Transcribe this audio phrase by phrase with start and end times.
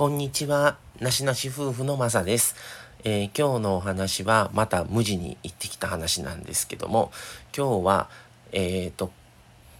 [0.00, 0.78] こんにちは。
[0.98, 2.56] なしなし夫婦のまさです。
[3.04, 7.12] えー、今日のお話はまた無事に行ってきた話なんですけども、
[7.54, 8.08] 今日は、
[8.50, 9.12] えっ、ー、と、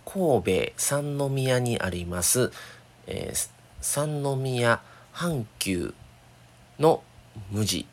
[0.05, 2.53] 神戸三宮にあります、
[3.07, 4.83] えー、三宮
[5.15, 5.95] 阪急
[6.79, 7.03] の
[7.51, 7.87] 無地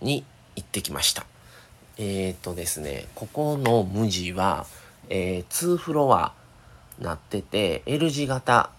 [0.00, 0.24] に
[0.54, 1.26] 行ってきました。
[1.98, 4.64] えっ、ー、とですね、ここの無地は、
[5.10, 6.32] えー、2フロア
[6.98, 8.70] なってて L 字型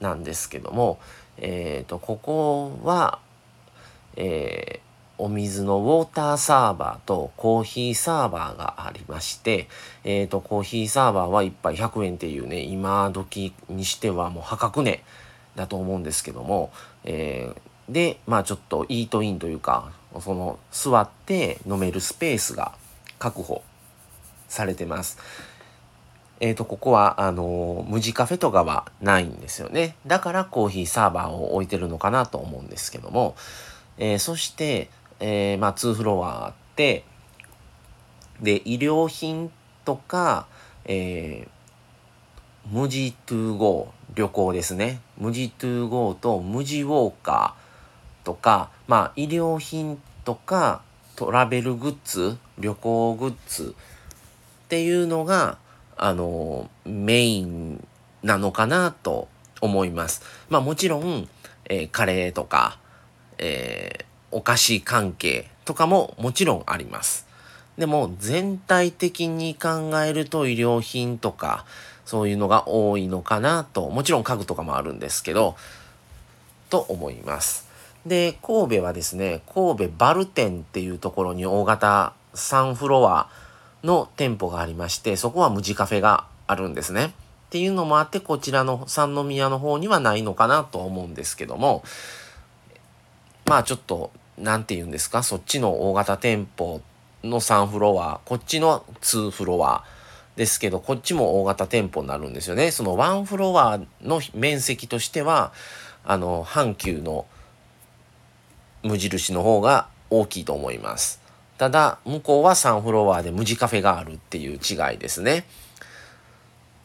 [0.00, 0.98] なんですけども、
[1.40, 3.18] えっ、ー、と、ここは、
[4.16, 9.68] えー、お水のウォーターサーバーとコーヒーサーバーがありまして、
[10.04, 15.02] えっ、ー、と、コーヒーサーバーは1杯100円っていうね、今時にしてはもう破格値
[15.56, 16.70] だと思うんですけども、
[17.04, 22.72] えー、で、まあちょっとイートインというか、その座って飲めるスペースが
[23.18, 23.62] 確保
[24.48, 25.18] されてます。
[26.40, 29.96] えっ、ー、と、ここは、あの、 MUJI カフェとかはないんですよね。
[30.06, 33.34] だからコーヒーサーバーを置いてるのかなと思うんですけども、
[33.98, 34.88] えー、そして、
[35.20, 37.04] えー、まあ、2フロアあって、
[38.40, 39.50] で、衣料品
[39.84, 40.46] とか、
[40.84, 45.00] えー、 MUJI to GO、旅行ですね。
[45.16, 50.82] 無地トゥーゴーと無地ウォーカーとか、まあ、衣料品とか、
[51.16, 53.74] トラベルグッズ、旅行グッズ
[54.66, 55.58] っていうのが、
[55.98, 57.86] あの、メイン
[58.22, 59.28] なのかなと
[59.60, 60.22] 思います。
[60.48, 61.28] まあもちろん、
[61.66, 62.78] えー、カレーとか、
[63.38, 67.26] えー、お菓子関係とかももちろんあります。
[67.76, 71.64] でも全体的に考えると衣料品とか
[72.08, 75.56] そういうのが多いのかなと、もちろん家具とかもあるんですけど、
[76.70, 77.68] と思います。
[78.06, 83.28] で、神戸はですね、神戸バル店っていうところに大型3フロア
[83.82, 87.06] の店舗がありまして、そこは無地カフェがあるんですね。
[87.06, 91.82] っていうのもあって、こちらの三宮の方にはないのかなと思うんですけども、
[93.46, 96.82] まあちょっと、なんて言うんですか、そっちの大型店舗
[97.24, 99.84] の3フロア、こっちの2フロア
[100.36, 102.70] ですけど、こっちも大型店舗になるんですよね。
[102.70, 105.52] その1フロアの面積としては、
[106.04, 107.26] あの、阪急の
[108.82, 111.27] 無印の方が大きいと思います。
[111.58, 115.38] ただ、向こうは3フロアで無地カフェがあるっていう違いですね。
[115.38, 115.42] っ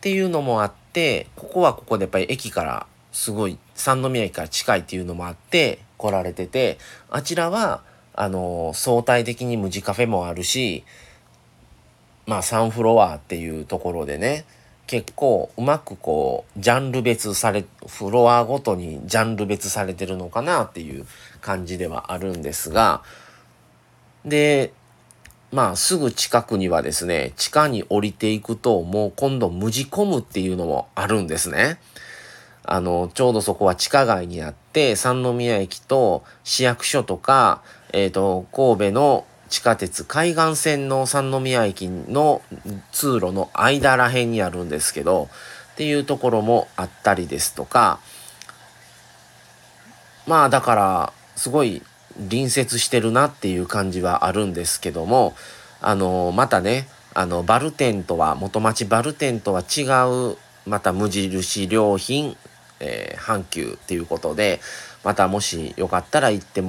[0.02, 6.80] ていうのもあって、ここはここでやっぱり駅からすごい三宮駅から近いっていうのもあって来られてて、
[7.10, 7.84] あちらは、
[8.16, 10.84] あの、相対的に無地カフェもあるし、
[12.26, 14.46] まあ3フロアっていうところでね、
[14.88, 21.06] 結構うまくこう、ジャンル別され、フロアごとにジャンル別されてるのかなっていう
[21.42, 23.04] 感じではあるんですが、
[24.26, 24.74] で、
[25.52, 31.80] まあ、すぐ近くにはですね、地下に降りていくと、もう今度無事込むっていうのもあるんですね。
[32.66, 37.62] あの、ちょうどそこは地下街にあって、三宮駅と市役所とか、
[37.92, 42.42] えっ、ー、と、神戸の地下鉄海岸線の三宮駅の
[42.92, 45.30] 通路の間ら辺にあるんですけど、
[45.74, 48.00] っていうところもあったりですとか、
[50.26, 51.84] まあだから、すごい
[52.18, 55.36] 隣接してるなっていう感じはあるんですけども、
[55.82, 59.84] あの、またね、あの、バルテンとは、元町バルテンとは違
[60.32, 62.38] う、また無印良品、
[62.80, 64.60] えー、阪急っていうことで、
[65.04, 66.64] またもしよかったら行って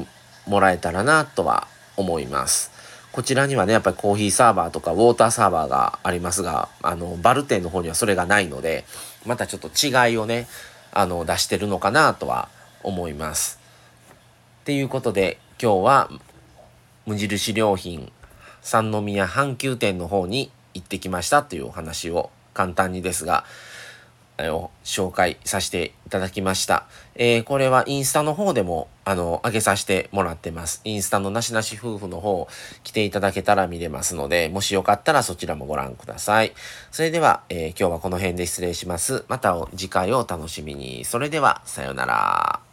[0.47, 2.72] もらえたらなとは思います。
[3.12, 8.84] こちらにはね、やっぱりコーヒーサーバーとかウォーターサーバーがありますが、あの、バルテンの方にはそれがないので、
[9.25, 10.49] またちょっと違いをね、
[10.93, 12.49] あの、出してるのかなとは
[12.83, 13.64] 思います。
[14.65, 16.11] っていうことで今日は
[17.05, 18.11] 無印良品
[18.63, 23.45] 三宮阪急店の方に行ってきましたというお話を簡単にですが、
[24.39, 26.87] えー、紹介させていただきました。
[27.15, 30.81] えー、これはインスタの方でも、あの、上げさせてもらってます。
[30.85, 32.49] インスタのなしなし夫婦の方、
[32.85, 36.55] 来ていただけたら見れますので、もしよかったらそちらもご覧ください。
[36.91, 39.27] それでは、えー、今日はこの辺で失礼します。
[39.29, 41.05] また次回をお楽しみに。
[41.05, 42.64] それでは、さようなら。